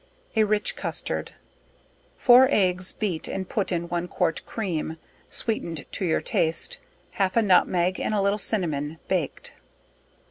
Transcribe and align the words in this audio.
A 0.35 0.43
Rich 0.45 0.75
Custard. 0.75 1.33
Four 2.17 2.47
eggs 2.49 2.91
beat 2.91 3.27
and 3.27 3.47
put 3.47 3.67
to 3.67 3.77
one 3.85 4.07
quart 4.07 4.43
cream, 4.47 4.97
sweetened 5.29 5.85
to 5.91 6.05
your 6.05 6.21
taste, 6.21 6.79
half 7.11 7.37
a 7.37 7.41
nutmeg, 7.43 7.99
and 7.99 8.11
a 8.15 8.19
little 8.23 8.39
cinnamon 8.39 8.97
baked. 9.07 9.53